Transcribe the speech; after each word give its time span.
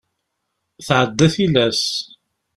Tɛedda 0.85 1.27
tilas. 1.33 1.83